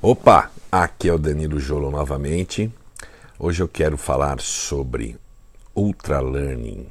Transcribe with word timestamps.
Opa, 0.00 0.48
aqui 0.70 1.08
é 1.08 1.12
o 1.12 1.18
Danilo 1.18 1.58
Jolo 1.58 1.90
novamente. 1.90 2.72
Hoje 3.36 3.64
eu 3.64 3.66
quero 3.66 3.96
falar 3.96 4.40
sobre 4.40 5.18
Ultra 5.74 6.20
Learning, 6.20 6.86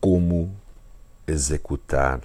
como 0.00 0.52
executar 1.24 2.20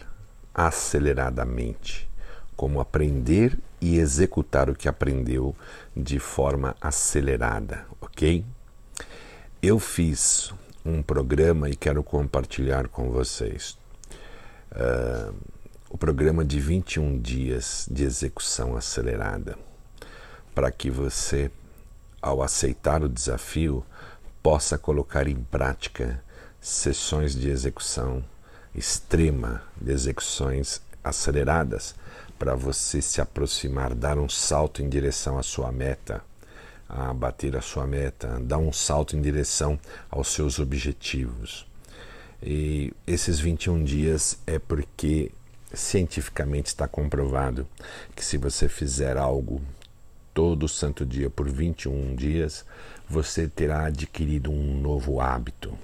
aceleradamente, 0.56 2.10
como 2.56 2.80
aprender 2.80 3.60
e 3.80 4.00
executar 4.00 4.72
o 4.72 4.76
que 4.76 4.90
aprendeu 4.90 5.56
de 5.96 6.18
forma 6.18 6.76
acelerada, 6.82 7.86
ok? 8.02 8.44
Eu 9.62 9.78
fiz 9.78 10.52
um 10.84 11.04
programa 11.04 11.70
e 11.70 11.76
quero 11.76 12.02
compartilhar 12.02 12.88
com 12.88 13.12
vocês. 13.12 13.78
Uh, 14.72 15.32
o 15.90 15.98
programa 15.98 16.44
de 16.44 16.60
21 16.60 17.20
dias 17.20 17.88
de 17.90 18.04
execução 18.04 18.76
acelerada, 18.76 19.58
para 20.54 20.70
que 20.70 20.92
você, 20.92 21.50
ao 22.22 22.44
aceitar 22.44 23.04
o 23.04 23.10
desafio, 23.10 23.86
possa 24.44 24.78
colocar 24.78 25.28
em 25.28 25.36
prática 25.36 26.22
sessões 26.60 27.34
de 27.34 27.50
execução 27.50 28.24
extrema, 28.76 29.64
de 29.80 29.92
execuções 29.92 30.82
aceleradas, 31.04 31.96
para 32.38 32.54
você 32.54 33.02
se 33.02 33.22
aproximar, 33.22 33.96
dar 33.96 34.18
um 34.18 34.28
salto 34.30 34.84
em 34.84 34.90
direção 34.90 35.38
à 35.40 35.44
sua 35.44 35.72
meta, 35.72 36.22
a 36.88 37.14
bater 37.14 37.56
a 37.56 37.62
sua 37.62 37.88
meta, 37.88 38.40
dar 38.42 38.58
um 38.58 38.74
salto 38.74 39.16
em 39.16 39.22
direção 39.22 39.80
aos 40.10 40.28
seus 40.28 40.60
objetivos. 40.60 41.66
E 42.44 42.94
esses 43.08 43.40
21 43.40 43.84
dias 43.84 44.38
é 44.46 44.60
porque 44.60 45.32
cientificamente 45.74 46.68
está 46.68 46.88
comprovado 46.88 47.68
que 48.16 48.24
se 48.24 48.38
você 48.38 48.70
fizer 48.70 49.18
algo 49.18 49.62
todo 50.34 50.68
santo 50.68 51.06
dia 51.06 51.30
por 51.30 51.50
21 51.50 52.16
dias, 52.16 52.66
você 53.10 53.48
terá 53.48 53.86
adquirido 53.86 54.52
um 54.52 54.80
novo 54.80 55.20
hábito. 55.20 55.78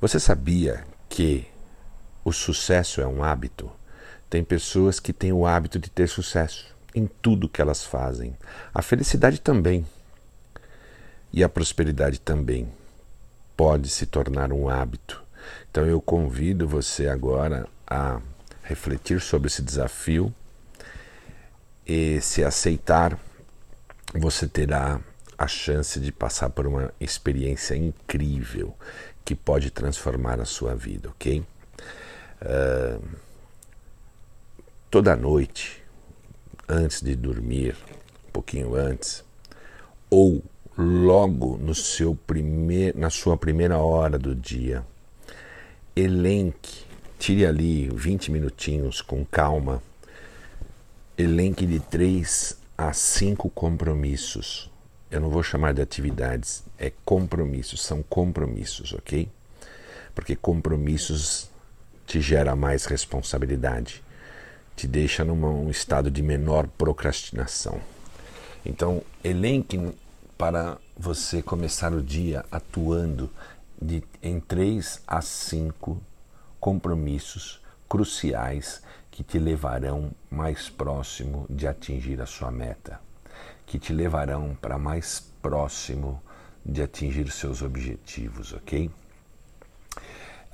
Você 0.00 0.20
sabia 0.20 0.84
que 1.08 1.46
o 2.24 2.32
sucesso 2.32 3.00
é 3.00 3.06
um 3.06 3.22
hábito? 3.22 3.70
Tem 4.28 4.44
pessoas 4.44 5.00
que 5.00 5.12
têm 5.12 5.32
o 5.32 5.46
hábito 5.46 5.78
de 5.78 5.90
ter 5.90 6.08
sucesso 6.08 6.74
em 6.94 7.06
tudo 7.06 7.48
que 7.48 7.60
elas 7.60 7.84
fazem. 7.84 8.36
A 8.72 8.82
felicidade 8.82 9.40
também. 9.40 9.86
E 11.32 11.42
a 11.44 11.48
prosperidade 11.48 12.20
também 12.20 12.68
pode 13.56 13.88
se 13.88 14.06
tornar 14.06 14.52
um 14.52 14.68
hábito. 14.68 15.22
Então 15.70 15.86
eu 15.86 16.00
convido 16.00 16.66
você 16.66 17.08
agora 17.08 17.66
a 17.86 18.20
refletir 18.70 19.20
sobre 19.20 19.48
esse 19.48 19.62
desafio 19.62 20.32
e 21.84 22.20
se 22.20 22.44
aceitar, 22.44 23.18
você 24.14 24.46
terá 24.46 25.00
a 25.36 25.48
chance 25.48 25.98
de 25.98 26.12
passar 26.12 26.50
por 26.50 26.68
uma 26.68 26.94
experiência 27.00 27.74
incrível 27.74 28.72
que 29.24 29.34
pode 29.34 29.70
transformar 29.70 30.40
a 30.40 30.44
sua 30.44 30.76
vida, 30.76 31.08
ok? 31.08 31.44
Uh, 32.42 33.02
toda 34.88 35.16
noite, 35.16 35.82
antes 36.68 37.02
de 37.02 37.16
dormir, 37.16 37.76
um 38.28 38.30
pouquinho 38.32 38.76
antes, 38.76 39.24
ou 40.08 40.44
logo 40.78 41.56
no 41.56 41.74
seu 41.74 42.14
primeir, 42.14 42.96
na 42.96 43.10
sua 43.10 43.36
primeira 43.36 43.78
hora 43.78 44.16
do 44.16 44.32
dia, 44.32 44.86
elenque 45.96 46.89
Tire 47.20 47.44
ali 47.44 47.86
20 47.90 48.32
minutinhos 48.32 49.02
com 49.02 49.26
calma. 49.26 49.82
Elenque 51.18 51.66
de 51.66 51.78
3 51.78 52.56
a 52.78 52.94
5 52.94 53.50
compromissos. 53.50 54.70
Eu 55.10 55.20
não 55.20 55.28
vou 55.28 55.42
chamar 55.42 55.74
de 55.74 55.82
atividades, 55.82 56.64
é 56.78 56.90
compromissos, 57.04 57.82
são 57.82 58.02
compromissos, 58.02 58.94
ok? 58.94 59.28
Porque 60.14 60.34
compromissos 60.34 61.50
te 62.06 62.22
gera 62.22 62.56
mais 62.56 62.86
responsabilidade, 62.86 64.02
te 64.74 64.88
deixa 64.88 65.22
num 65.22 65.68
estado 65.68 66.10
de 66.10 66.22
menor 66.22 66.66
procrastinação. 66.68 67.82
Então, 68.64 69.02
elenque 69.22 69.78
para 70.38 70.78
você 70.96 71.42
começar 71.42 71.92
o 71.92 72.02
dia 72.02 72.46
atuando 72.50 73.28
de, 73.80 74.02
em 74.22 74.40
3 74.40 75.02
a 75.06 75.20
5 75.20 76.00
compromissos 76.60 77.60
cruciais 77.88 78.82
que 79.10 79.24
te 79.24 79.38
levarão 79.38 80.12
mais 80.30 80.68
próximo 80.68 81.46
de 81.50 81.66
atingir 81.66 82.20
a 82.20 82.26
sua 82.26 82.50
meta, 82.50 83.00
que 83.66 83.78
te 83.78 83.92
levarão 83.92 84.56
para 84.60 84.78
mais 84.78 85.20
próximo 85.42 86.22
de 86.64 86.82
atingir 86.82 87.30
seus 87.30 87.62
objetivos, 87.62 88.52
ok? 88.52 88.90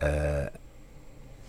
É, 0.00 0.52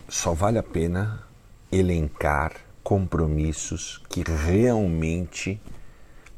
só 0.09 0.34
vale 0.34 0.57
a 0.57 0.63
pena 0.63 1.23
elencar 1.72 2.53
compromissos 2.84 4.01
que 4.09 4.23
realmente 4.23 5.62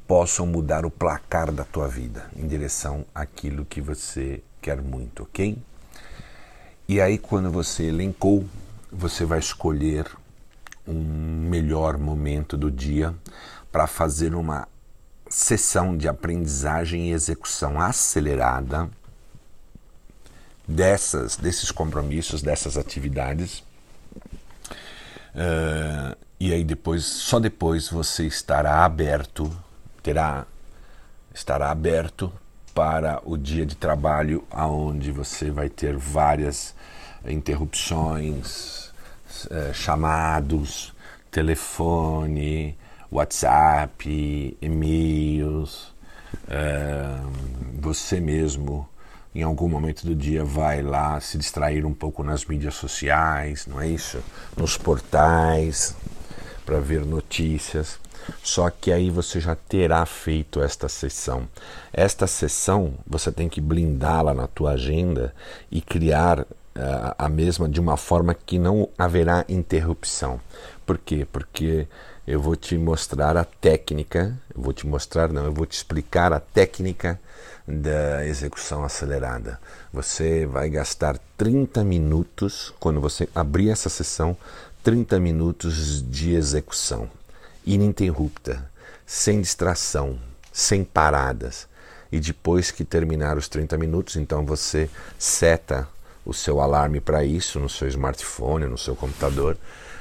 possam 0.08 0.48
mudar 0.48 0.86
o 0.86 0.92
placar 0.92 1.52
da 1.52 1.64
tua 1.64 1.88
vida 1.88 2.30
em 2.36 2.48
direção 2.48 3.06
àquilo 3.14 3.64
que 3.64 3.80
você 3.80 4.44
quer 4.60 4.82
muito, 4.82 5.24
ok? 5.24 5.62
E 6.90 7.00
aí, 7.00 7.20
quando 7.20 7.52
você 7.52 7.84
elencou, 7.84 8.44
você 8.92 9.24
vai 9.24 9.38
escolher 9.38 10.08
um 10.88 11.48
melhor 11.48 12.00
momento 12.00 12.58
do 12.58 12.72
dia 12.72 13.14
para 13.72 13.86
fazer 13.86 14.34
uma 14.34 14.68
sessão 15.30 15.96
de 15.96 16.08
aprendizagem 16.08 17.10
e 17.10 17.12
execução 17.12 17.80
acelerada 17.80 18.90
dessas, 20.68 21.38
desses 21.38 21.70
compromissos, 21.70 22.42
dessas 22.42 22.76
atividades. 22.76 23.60
Uh, 25.36 26.18
e 26.40 26.52
aí 26.52 26.64
depois, 26.64 27.06
só 27.06 27.40
depois 27.40 27.88
você 27.88 28.26
estará 28.26 28.84
aberto, 28.84 29.56
terá, 30.02 30.48
estará 31.36 31.70
aberto 31.70 32.34
para 32.80 33.22
o 33.26 33.36
dia 33.36 33.66
de 33.66 33.76
trabalho, 33.76 34.42
aonde 34.50 35.12
você 35.12 35.52
vai 35.52 35.68
ter 35.68 35.98
várias 35.98 36.74
interrupções, 37.28 38.94
eh, 39.52 39.72
chamados, 39.74 40.94
telefone, 41.30 42.78
WhatsApp, 43.12 44.58
e-mails. 44.62 45.94
Eh, 46.48 47.20
você 47.82 48.22
mesmo, 48.22 48.88
em 49.36 49.44
algum 49.44 49.68
momento 49.68 50.06
do 50.06 50.16
dia, 50.16 50.46
vai 50.46 50.82
lá 50.82 51.20
se 51.20 51.38
distrair 51.38 51.86
um 51.86 51.94
pouco 51.94 52.24
nas 52.24 52.46
mídias 52.46 52.76
sociais, 52.76 53.68
não 53.68 53.82
é 53.82 53.90
isso? 53.90 54.24
Nos 54.56 54.78
portais, 54.78 55.94
para 56.70 56.80
ver 56.80 57.04
notícias. 57.04 57.98
Só 58.44 58.70
que 58.70 58.92
aí 58.92 59.10
você 59.10 59.40
já 59.40 59.56
terá 59.56 60.06
feito 60.06 60.62
esta 60.62 60.88
sessão. 60.88 61.48
Esta 61.92 62.28
sessão 62.28 62.94
você 63.08 63.32
tem 63.32 63.50
que 63.50 63.60
blindá-la 63.60 64.36
na 64.36 64.46
tua 64.46 64.74
agenda 64.74 65.34
e 65.72 65.82
criar 65.82 66.46
a 67.18 67.28
mesma 67.28 67.68
de 67.68 67.80
uma 67.80 67.98
forma 67.98 68.36
que 68.36 68.60
não 68.60 68.88
haverá 68.98 69.44
interrupção. 69.50 70.40
Por 70.86 71.00
quê? 71.00 71.28
Porque 71.30 71.88
eu 72.28 72.40
vou 72.40 72.56
te 72.56 72.78
mostrar 72.78 73.36
a 73.36 73.44
técnica, 73.44 74.38
eu 74.56 74.62
vou 74.62 74.72
te 74.72 74.86
mostrar, 74.86 75.30
não, 75.30 75.46
eu 75.46 75.52
vou 75.52 75.66
te 75.66 75.74
explicar 75.74 76.32
a 76.32 76.40
técnica 76.40 77.20
da 77.68 78.26
execução 78.26 78.84
acelerada. 78.84 79.60
Você 79.92 80.46
vai 80.46 80.70
gastar 80.70 81.20
30 81.36 81.84
minutos, 81.84 82.74
quando 82.80 83.02
você 83.02 83.28
abrir 83.34 83.72
essa 83.72 83.90
sessão, 83.90 84.38
30 84.90 85.20
minutos 85.20 86.04
de 86.10 86.34
execução 86.34 87.08
ininterrupta, 87.64 88.72
sem 89.06 89.40
distração, 89.40 90.18
sem 90.52 90.84
paradas. 90.84 91.68
E 92.12 92.20
depois 92.20 92.72
que 92.72 92.84
terminar 92.84 93.38
os 93.38 93.48
30 93.48 93.78
minutos, 93.78 94.16
então 94.16 94.44
você 94.44 94.90
seta 95.16 95.88
o 96.26 96.34
seu 96.34 96.60
alarme 96.60 97.00
para 97.00 97.24
isso 97.24 97.60
no 97.60 97.70
seu 97.70 97.88
smartphone, 97.88 98.66
no 98.66 98.80
seu 98.80 98.96
computador. 98.96 99.56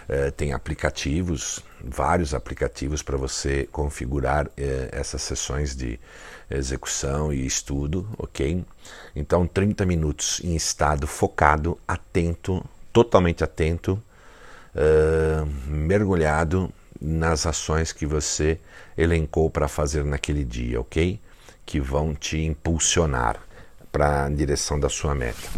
É, 0.09 0.31
tem 0.31 0.55
aplicativos, 0.55 1.63
vários 1.85 2.33
aplicativos 2.33 3.03
para 3.03 3.19
você 3.19 3.69
configurar 3.71 4.51
é, 4.57 4.89
essas 4.91 5.21
sessões 5.21 5.77
de 5.77 6.01
execução 6.51 7.31
e 7.31 7.45
estudo, 7.45 8.09
ok? 8.17 8.65
Então, 9.15 9.47
30 9.47 9.85
minutos 9.85 10.41
em 10.43 10.57
estado 10.57 11.07
focado, 11.07 11.79
atento, 11.87 12.65
totalmente 12.91 13.45
atento, 13.45 14.03
mergulhado 15.67 16.73
nas 17.01 17.47
ações 17.47 17.93
que 17.93 18.07
você 18.07 18.59
elencou 18.97 19.49
para 19.49 19.69
fazer 19.69 20.05
naquele 20.05 20.45
dia, 20.45 20.81
ok? 20.81 21.21
Que 21.65 21.81
vão 21.81 22.15
te 22.15 22.39
impulsionar 22.39 23.37
para 23.91 24.27
a 24.27 24.29
direção 24.29 24.79
da 24.79 24.89
sua 24.89 25.15
meta. 25.15 25.49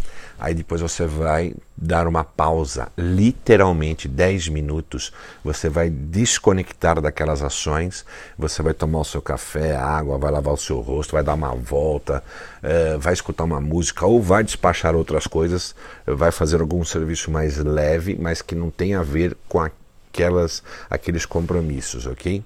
Aí 0.40 0.54
depois 0.54 0.80
você 0.80 1.06
vai 1.06 1.54
dar 1.76 2.08
uma 2.08 2.24
pausa, 2.24 2.88
literalmente 2.96 4.08
10 4.08 4.48
minutos. 4.48 5.12
Você 5.44 5.68
vai 5.68 5.90
desconectar 5.90 6.98
daquelas 6.98 7.42
ações. 7.42 8.06
Você 8.38 8.62
vai 8.62 8.72
tomar 8.72 9.00
o 9.00 9.04
seu 9.04 9.20
café, 9.20 9.76
água, 9.76 10.16
vai 10.16 10.30
lavar 10.30 10.54
o 10.54 10.56
seu 10.56 10.80
rosto, 10.80 11.12
vai 11.12 11.22
dar 11.22 11.34
uma 11.34 11.54
volta, 11.54 12.24
uh, 12.62 12.98
vai 12.98 13.12
escutar 13.12 13.44
uma 13.44 13.60
música 13.60 14.06
ou 14.06 14.22
vai 14.22 14.42
despachar 14.42 14.96
outras 14.96 15.26
coisas. 15.26 15.74
Vai 16.06 16.32
fazer 16.32 16.62
algum 16.62 16.82
serviço 16.86 17.30
mais 17.30 17.58
leve, 17.58 18.16
mas 18.18 18.40
que 18.40 18.54
não 18.54 18.70
tem 18.70 18.94
a 18.94 19.02
ver 19.02 19.36
com 19.46 19.60
aquelas, 19.60 20.62
aqueles 20.88 21.26
compromissos, 21.26 22.06
ok? 22.06 22.42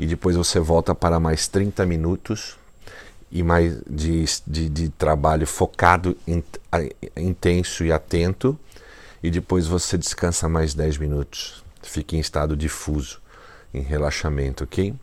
E 0.00 0.06
depois 0.06 0.34
você 0.34 0.58
volta 0.58 0.96
para 0.96 1.20
mais 1.20 1.46
30 1.46 1.86
minutos 1.86 2.56
e 3.30 3.42
mais 3.42 3.80
de, 3.88 4.24
de, 4.46 4.68
de 4.68 4.88
trabalho 4.90 5.46
focado, 5.46 6.16
in, 6.26 6.42
intenso 7.16 7.84
e 7.84 7.92
atento, 7.92 8.58
e 9.22 9.30
depois 9.30 9.66
você 9.66 9.98
descansa 9.98 10.48
mais 10.48 10.74
10 10.74 10.98
minutos, 10.98 11.64
fica 11.82 12.16
em 12.16 12.20
estado 12.20 12.56
difuso, 12.56 13.20
em 13.72 13.80
relaxamento, 13.80 14.64
ok? 14.64 14.94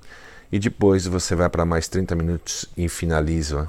E 0.51 0.59
depois 0.59 1.05
você 1.05 1.35
vai 1.35 1.49
para 1.49 1.65
mais 1.65 1.87
30 1.87 2.15
minutos 2.15 2.65
e 2.77 2.87
finaliza 2.87 3.67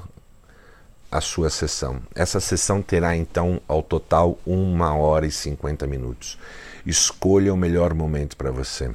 a 1.11 1.21
sua 1.21 1.49
sessão. 1.49 2.01
Essa 2.13 2.39
sessão 2.39 2.81
terá 2.81 3.15
então 3.15 3.61
ao 3.67 3.81
total 3.81 4.37
1 4.45 4.81
hora 4.81 5.25
e 5.25 5.31
50 5.31 5.87
minutos. 5.87 6.37
Escolha 6.85 7.53
o 7.53 7.57
melhor 7.57 7.93
momento 7.93 8.37
para 8.37 8.51
você. 8.51 8.91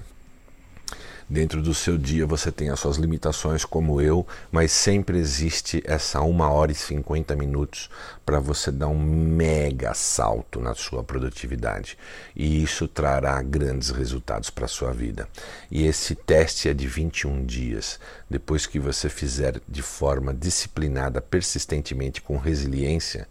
Dentro 1.31 1.63
do 1.63 1.73
seu 1.73 1.97
dia 1.97 2.27
você 2.27 2.51
tem 2.51 2.71
as 2.71 2.81
suas 2.81 2.97
limitações, 2.97 3.65
como 3.65 4.01
eu, 4.01 4.27
mas 4.51 4.73
sempre 4.73 5.17
existe 5.17 5.81
essa 5.87 6.21
uma 6.23 6.51
hora 6.51 6.73
e 6.73 6.75
50 6.75 7.37
minutos 7.37 7.89
para 8.27 8.41
você 8.41 8.73
dar 8.73 8.89
um 8.89 8.99
mega 8.99 9.95
salto 9.95 10.61
na 10.61 10.75
sua 10.75 11.05
produtividade. 11.05 11.97
E 12.35 12.61
isso 12.61 12.89
trará 12.89 13.41
grandes 13.43 13.91
resultados 13.91 14.51
para 14.51 14.65
a 14.65 14.69
sua 14.69 14.93
vida. 14.93 15.29
E 15.71 15.87
esse 15.87 16.17
teste 16.17 16.69
é 16.69 16.75
de 16.75 16.89
21 16.89 17.47
dias. 17.47 18.01
Depois 18.29 18.67
que 18.67 18.81
você 18.81 19.09
fizer 19.09 19.61
de 19.69 19.83
forma 19.83 20.35
disciplinada, 20.35 21.21
persistentemente, 21.21 22.21
com 22.21 22.39
resiliência, 22.39 23.29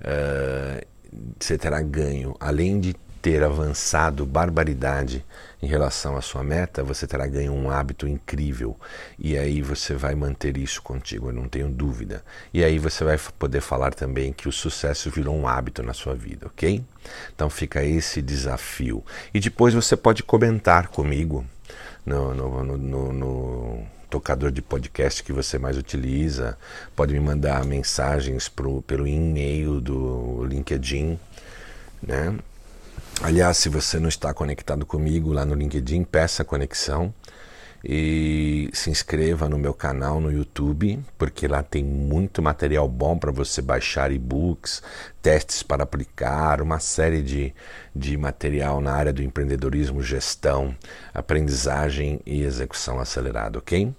uh, 0.00 0.84
você 1.38 1.56
terá 1.56 1.80
ganho. 1.80 2.34
Além 2.40 2.80
de 2.80 2.96
ter 3.24 3.42
avançado 3.42 4.26
barbaridade 4.26 5.24
em 5.62 5.66
relação 5.66 6.14
à 6.14 6.20
sua 6.20 6.44
meta, 6.44 6.84
você 6.84 7.06
terá 7.06 7.26
ganho 7.26 7.54
um 7.54 7.70
hábito 7.70 8.06
incrível. 8.06 8.78
E 9.18 9.38
aí 9.38 9.62
você 9.62 9.94
vai 9.94 10.14
manter 10.14 10.58
isso 10.58 10.82
contigo, 10.82 11.30
eu 11.30 11.32
não 11.32 11.48
tenho 11.48 11.70
dúvida. 11.70 12.22
E 12.52 12.62
aí 12.62 12.78
você 12.78 13.02
vai 13.02 13.18
poder 13.38 13.62
falar 13.62 13.94
também 13.94 14.30
que 14.30 14.46
o 14.46 14.52
sucesso 14.52 15.10
virou 15.10 15.34
um 15.34 15.48
hábito 15.48 15.82
na 15.82 15.94
sua 15.94 16.14
vida, 16.14 16.48
ok? 16.48 16.84
Então 17.34 17.48
fica 17.48 17.82
esse 17.82 18.20
desafio. 18.20 19.02
E 19.32 19.40
depois 19.40 19.72
você 19.72 19.96
pode 19.96 20.22
comentar 20.22 20.88
comigo 20.88 21.46
no, 22.04 22.34
no, 22.34 22.76
no, 22.76 23.12
no, 23.14 23.86
tocador 24.10 24.52
de 24.52 24.60
podcast 24.60 25.24
que 25.24 25.32
você 25.32 25.58
mais 25.58 25.78
utiliza, 25.78 26.58
pode 26.94 27.14
me 27.14 27.20
mandar 27.20 27.64
mensagens 27.64 28.50
pro, 28.50 28.82
pelo 28.82 29.06
e-mail 29.06 29.80
do 29.80 30.44
LinkedIn, 30.44 31.18
né? 32.02 32.36
Aliás, 33.22 33.56
se 33.56 33.68
você 33.68 33.98
não 33.98 34.08
está 34.08 34.34
conectado 34.34 34.84
comigo 34.84 35.32
lá 35.32 35.44
no 35.44 35.54
LinkedIn, 35.54 36.04
peça 36.04 36.44
conexão 36.44 37.14
e 37.82 38.70
se 38.72 38.90
inscreva 38.90 39.48
no 39.48 39.58
meu 39.58 39.72
canal 39.72 40.20
no 40.20 40.32
YouTube, 40.32 40.98
porque 41.16 41.46
lá 41.46 41.62
tem 41.62 41.84
muito 41.84 42.42
material 42.42 42.88
bom 42.88 43.16
para 43.16 43.30
você 43.30 43.62
baixar 43.62 44.10
e-books, 44.10 44.82
testes 45.22 45.62
para 45.62 45.84
aplicar, 45.84 46.60
uma 46.60 46.78
série 46.78 47.22
de, 47.22 47.54
de 47.94 48.16
material 48.16 48.80
na 48.80 48.92
área 48.92 49.12
do 49.12 49.22
empreendedorismo, 49.22 50.02
gestão, 50.02 50.74
aprendizagem 51.12 52.20
e 52.26 52.42
execução 52.42 52.98
acelerada, 52.98 53.58
ok? 53.58 53.94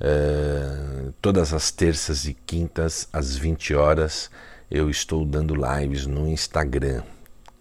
Uh, 0.00 1.12
todas 1.20 1.52
as 1.52 1.70
terças 1.70 2.24
e 2.26 2.32
quintas 2.32 3.08
às 3.12 3.36
20 3.36 3.74
horas 3.74 4.30
eu 4.70 4.88
estou 4.88 5.26
dando 5.26 5.54
lives 5.54 6.06
no 6.06 6.26
Instagram 6.26 7.02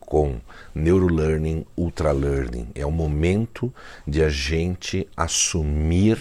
com 0.10 0.42
Neurolearning, 0.74 1.66
Ultralearning. 1.78 2.70
É 2.74 2.84
o 2.84 2.92
momento 2.92 3.72
de 4.08 4.24
a 4.24 4.28
gente 4.28 5.08
assumir 5.16 6.20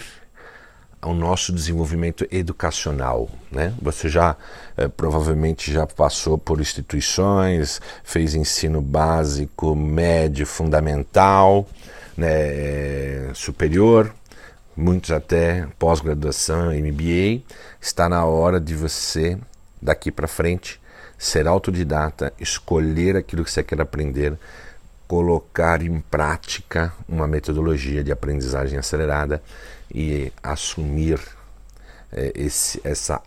o 1.01 1.13
nosso 1.13 1.51
desenvolvimento 1.51 2.27
educacional. 2.29 3.27
Né? 3.51 3.73
Você 3.81 4.07
já 4.07 4.37
eh, 4.77 4.87
provavelmente 4.87 5.73
já 5.73 5.87
passou 5.87 6.37
por 6.37 6.61
instituições, 6.61 7.81
fez 8.03 8.35
ensino 8.35 8.79
básico, 8.79 9.75
médio, 9.75 10.45
fundamental, 10.45 11.67
né, 12.15 13.33
superior, 13.33 14.13
muitos 14.75 15.09
até 15.09 15.65
pós-graduação, 15.79 16.71
MBA. 16.73 17.41
Está 17.81 18.07
na 18.07 18.23
hora 18.25 18.59
de 18.59 18.75
você, 18.75 19.37
daqui 19.81 20.11
para 20.11 20.27
frente, 20.27 20.78
ser 21.19 21.47
autodidata, 21.47 22.33
escolher 22.39 23.17
aquilo 23.17 23.43
que 23.43 23.51
você 23.51 23.61
quer 23.61 23.81
aprender, 23.81 24.39
colocar 25.05 25.81
em 25.81 25.99
prática 25.99 26.93
uma 27.07 27.27
metodologia 27.27 28.03
de 28.03 28.11
aprendizagem 28.11 28.79
acelerada 28.79 29.43
e 29.93 30.31
assumir 30.41 31.19
é, 32.11 32.31
esse, 32.35 32.79
essa 32.85 33.21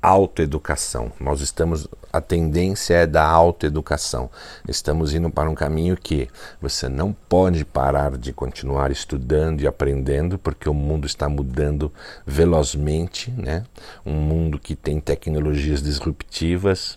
autoeducação. 0.00 1.12
Nós 1.20 1.40
estamos 1.40 1.86
a 2.14 2.20
tendência 2.20 2.94
é 2.94 3.06
da 3.08 3.26
autoeducação. 3.26 4.30
Estamos 4.68 5.12
indo 5.12 5.28
para 5.30 5.50
um 5.50 5.54
caminho 5.54 5.96
que 5.96 6.28
você 6.62 6.88
não 6.88 7.12
pode 7.12 7.64
parar 7.64 8.16
de 8.16 8.32
continuar 8.32 8.92
estudando 8.92 9.60
e 9.60 9.66
aprendendo, 9.66 10.38
porque 10.38 10.68
o 10.68 10.74
mundo 10.74 11.08
está 11.08 11.28
mudando 11.28 11.92
velozmente, 12.24 13.32
né? 13.32 13.64
Um 14.06 14.14
mundo 14.14 14.60
que 14.60 14.76
tem 14.76 15.00
tecnologias 15.00 15.82
disruptivas, 15.82 16.96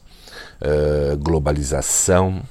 uh, 0.62 1.18
globalização, 1.18 2.42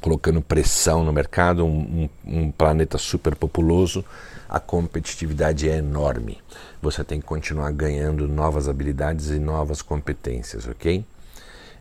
colocando 0.00 0.40
pressão 0.40 1.04
no 1.04 1.12
mercado, 1.12 1.64
um, 1.64 2.08
um, 2.26 2.40
um 2.40 2.50
planeta 2.50 2.98
super 2.98 3.34
populoso, 3.34 4.04
a 4.48 4.58
competitividade 4.58 5.68
é 5.68 5.76
enorme. 5.76 6.38
Você 6.82 7.04
tem 7.04 7.20
que 7.20 7.26
continuar 7.26 7.70
ganhando 7.72 8.26
novas 8.26 8.68
habilidades 8.68 9.28
e 9.30 9.38
novas 9.38 9.82
competências, 9.82 10.66
ok? 10.66 11.04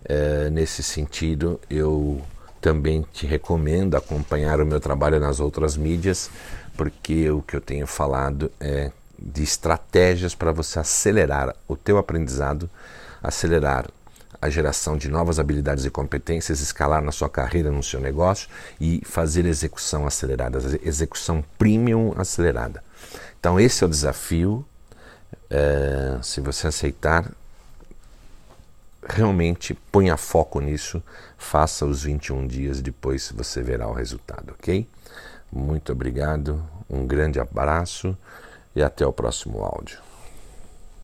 Uh, 0.03 0.49
nesse 0.51 0.83
sentido, 0.83 1.59
eu 1.69 2.21
também 2.61 3.05
te 3.13 3.25
recomendo 3.25 3.95
acompanhar 3.95 4.59
o 4.61 4.65
meu 4.65 4.79
trabalho 4.79 5.19
nas 5.19 5.39
outras 5.39 5.77
mídias, 5.77 6.29
porque 6.75 7.29
o 7.29 7.41
que 7.41 7.55
eu 7.55 7.61
tenho 7.61 7.87
falado 7.87 8.51
é 8.59 8.91
de 9.21 9.43
estratégias 9.43 10.33
para 10.35 10.51
você 10.51 10.79
acelerar 10.79 11.55
o 11.67 11.75
teu 11.75 11.97
aprendizado, 11.97 12.69
acelerar 13.21 13.85
a 14.41 14.49
geração 14.49 14.97
de 14.97 15.09
novas 15.09 15.39
habilidades 15.39 15.85
e 15.85 15.89
competências, 15.89 16.61
escalar 16.61 17.01
na 17.01 17.11
sua 17.11 17.29
carreira, 17.29 17.71
no 17.71 17.83
seu 17.83 17.99
negócio 17.99 18.49
e 18.79 19.01
fazer 19.05 19.45
execução 19.45 20.07
acelerada, 20.07 20.59
execução 20.83 21.43
premium 21.57 22.13
acelerada. 22.17 22.83
Então, 23.39 23.59
esse 23.59 23.83
é 23.83 23.87
o 23.87 23.89
desafio. 23.89 24.65
É, 25.49 26.19
se 26.21 26.41
você 26.41 26.67
aceitar, 26.67 27.29
realmente 29.07 29.73
ponha 29.73 30.15
foco 30.15 30.59
nisso, 30.59 31.01
faça 31.37 31.85
os 31.85 32.03
21 32.03 32.47
dias, 32.47 32.81
depois 32.81 33.31
você 33.35 33.61
verá 33.61 33.87
o 33.87 33.93
resultado, 33.93 34.53
ok? 34.57 34.87
Muito 35.51 35.91
obrigado, 35.91 36.63
um 36.89 37.05
grande 37.05 37.39
abraço 37.39 38.15
e 38.75 38.83
até 38.83 39.05
o 39.05 39.11
próximo 39.11 39.63
áudio. 39.63 40.08